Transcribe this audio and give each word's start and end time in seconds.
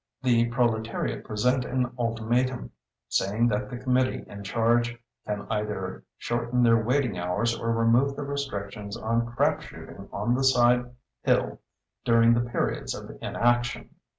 The 0.23 0.47
proletariat 0.49 1.23
present 1.23 1.63
an 1.63 1.91
ultimatum, 1.99 2.71
saying 3.07 3.49
that 3.49 3.69
the 3.69 3.77
Committee 3.77 4.23
in 4.25 4.43
charge 4.43 4.97
can 5.27 5.45
either 5.47 6.03
shorten 6.17 6.63
their 6.63 6.83
waiting 6.83 7.19
hours 7.19 7.55
or 7.55 7.71
remove 7.71 8.15
the 8.15 8.23
restrictions 8.23 8.97
on 8.97 9.27
crap 9.27 9.61
shooting 9.61 10.09
on 10.11 10.33
the 10.33 10.43
side 10.43 10.89
hill 11.21 11.61
during 12.03 12.33
their 12.33 12.49
periods 12.51 12.95
of 12.95 13.15
inaction. 13.21 13.91